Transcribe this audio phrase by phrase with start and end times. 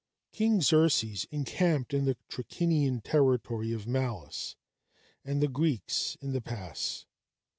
[0.31, 4.55] King Xerxes encamped in the Trachinian territory of Malis,
[5.23, 7.05] and the Greeks in the pass.